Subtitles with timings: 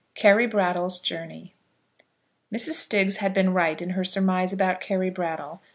[0.15, 1.53] CARRY BRATTLE'S JOURNEY.
[2.51, 2.71] Mrs.
[2.73, 5.61] Stiggs had been right in her surmise about Carry Brattle.